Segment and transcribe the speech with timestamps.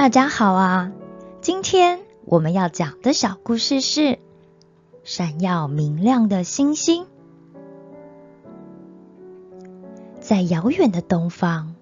[0.00, 0.92] 大家好啊！
[1.42, 4.00] 今天我们要讲的小故事是
[5.04, 7.04] 《闪耀明亮的星星》。
[10.18, 11.74] 在遥远的东方，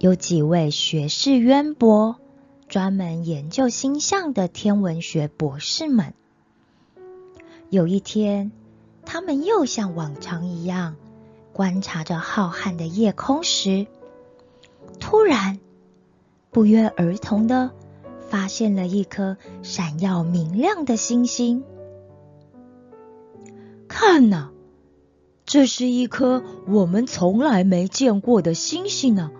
[0.00, 2.16] 有几位学识渊博、
[2.68, 6.14] 专门研究星象的天文学博士们。
[7.70, 8.50] 有一天，
[9.06, 10.96] 他们又像往常一样
[11.52, 13.86] 观察着浩瀚的夜空时，
[14.98, 15.60] 突然。
[16.54, 17.72] 不约而同的
[18.30, 21.64] 发现了一颗闪耀明亮的星星。
[23.88, 24.50] 看呐，
[25.44, 29.32] 这是一颗我们从来没见过的星星呢。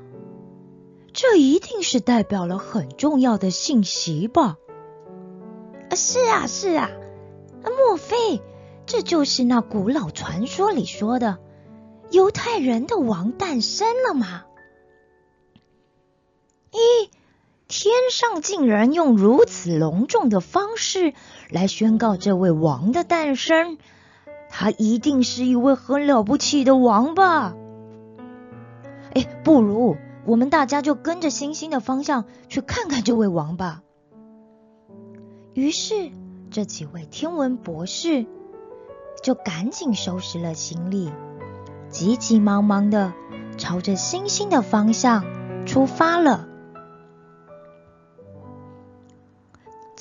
[1.12, 4.56] 这一定是代表了很重要的信息吧？
[5.90, 6.90] 啊，是啊，是啊。
[7.62, 8.42] 莫非
[8.86, 11.38] 这就是那古老传说里说的
[12.10, 14.44] 犹太人的王诞生了吗？
[16.74, 17.08] 咦，
[17.68, 21.14] 天上竟然用如此隆重的方式
[21.48, 23.78] 来宣告这位王的诞生，
[24.50, 27.54] 他一定是一位很了不起的王吧？
[29.14, 33.82] 哎，不如我们大家就跟着星星的方向去看看这位王吧。
[35.52, 36.10] 于是，
[36.50, 38.26] 这几位天文博士
[39.22, 41.12] 就赶紧收拾了行李，
[41.88, 43.12] 急急忙忙的
[43.56, 45.24] 朝着星星的方向
[45.66, 46.48] 出发了。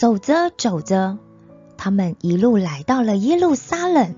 [0.04, 1.18] 走着走着，
[1.78, 4.16] 他们一路来到了耶路撒冷，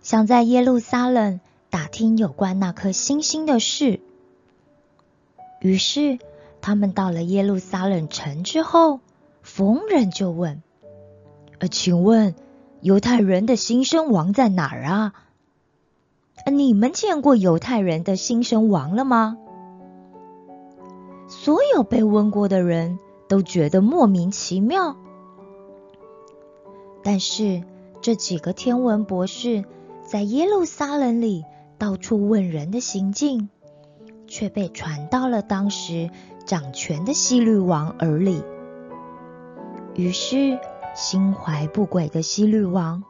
[0.00, 4.00] 想在耶路撒冷打听有关那颗星星的事。
[5.60, 6.18] 于是，
[6.62, 9.00] 他们到了耶路撒冷城之后，
[9.42, 10.62] 逢人就问
[11.60, 12.34] ：“呃，请问
[12.80, 15.12] 犹太人的新生王在哪儿啊？
[16.50, 19.36] 你们见过犹太人的新生王了吗？”
[21.28, 22.98] 所有被问过的人。
[23.28, 24.96] 都觉得莫名其妙，
[27.02, 27.62] 但是
[28.00, 29.64] 这几个天文博士
[30.04, 31.44] 在耶路撒冷里
[31.78, 33.48] 到处问人的行径，
[34.26, 36.10] 却被传到了当时
[36.44, 38.42] 掌权的希律王耳里。
[39.94, 40.58] 于是，
[40.94, 43.04] 心怀不轨的希律王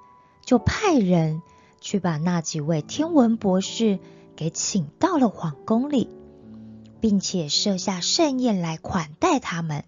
[0.45, 1.43] 就派人
[1.81, 3.99] 去把那几位天文博士
[4.37, 6.09] 给请到了皇宫里，
[7.01, 9.85] 并且设下盛宴来款待他们。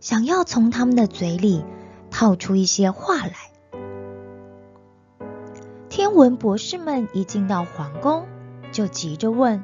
[0.00, 1.62] 想要从他们的嘴里
[2.10, 3.34] 套出一些话来。
[5.90, 8.26] 天文博士们一进到皇宫，
[8.72, 9.62] 就急着问：“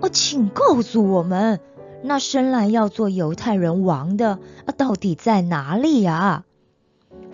[0.00, 1.60] 哦，请告诉我们，
[2.02, 6.44] 那生来要做犹太人王的啊，到底在哪里呀？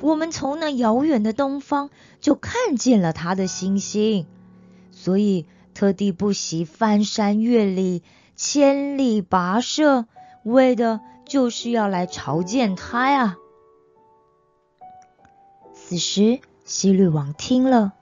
[0.00, 4.26] 我们从那遥远的东方就看见了他的星星，
[4.90, 5.44] 所以
[5.74, 8.00] 特地不惜翻山越岭、
[8.34, 10.06] 千里跋涉，
[10.44, 11.00] 为的。”
[11.32, 13.38] 就是要来朝见他呀！
[15.72, 17.94] 此时，希律王听了，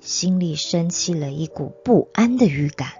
[0.00, 2.90] 心里升起了一股不安的预感。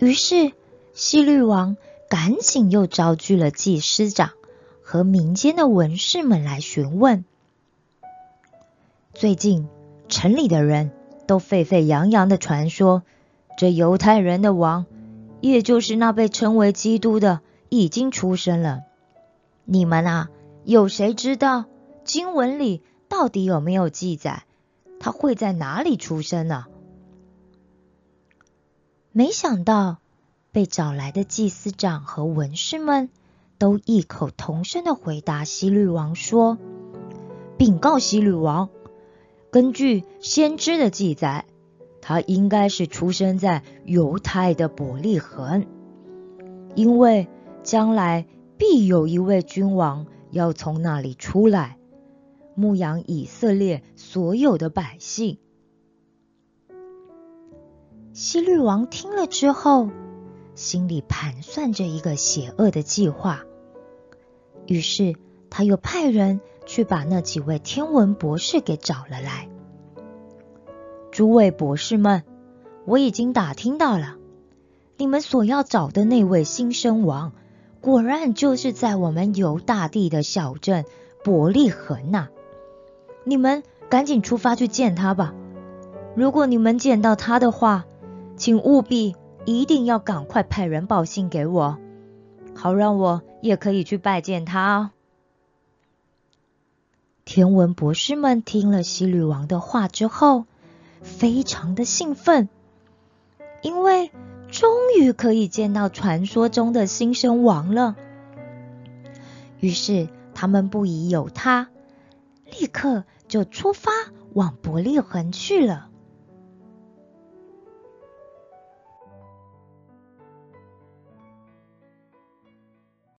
[0.00, 0.50] 于是，
[0.94, 1.76] 希律王
[2.10, 4.32] 赶紧又召集了祭司长
[4.82, 7.24] 和民间的文士们来询问。
[9.14, 9.68] 最近，
[10.08, 10.90] 城里的人
[11.28, 13.04] 都沸沸扬扬的传说，
[13.56, 14.86] 这犹太人的王，
[15.40, 17.42] 也就是那被称为基督的。
[17.70, 18.84] 已经出生了，
[19.64, 20.30] 你们啊，
[20.64, 21.66] 有谁知道
[22.04, 24.44] 经文里到底有没有记载
[24.98, 26.64] 他会在哪里出生呢？
[29.12, 29.98] 没想到
[30.50, 33.10] 被找来的祭司长和文士们
[33.58, 36.56] 都异口同声的回答希律王说
[37.58, 38.70] ：“禀告希律王，
[39.50, 41.44] 根据先知的记载，
[42.00, 45.66] 他应该是出生在犹太的伯利恒，
[46.74, 47.28] 因为。”
[47.62, 48.26] 将来
[48.56, 51.78] 必有一位君王要从那里出来，
[52.54, 55.38] 牧养以色列所有的百姓。
[58.12, 59.90] 希律王听了之后，
[60.54, 63.44] 心里盘算着一个邪恶的计划，
[64.66, 65.14] 于是
[65.50, 69.48] 他又派人去把那几位天文博士给找了来。
[71.12, 72.24] 诸位博士们，
[72.86, 74.16] 我已经打听到了，
[74.96, 77.32] 你们所要找的那位新生王。
[77.88, 80.84] 果然就是在我们犹大地的小镇
[81.24, 82.28] 伯利恒呐！
[83.24, 85.32] 你们赶紧出发去见他吧。
[86.14, 87.86] 如果你们见到他的话，
[88.36, 91.78] 请务必一定要赶快派人报信给我，
[92.54, 94.90] 好让我也可以去拜见他哦。
[97.24, 100.44] 天文博士们听了希律王的话之后，
[101.00, 102.50] 非常的兴奋，
[103.62, 104.10] 因为
[104.50, 107.96] 终于可以见到传说中的新生王了。
[109.60, 111.68] 于是他们不疑有他，
[112.58, 113.90] 立刻就出发
[114.32, 115.87] 往伯利恒去了。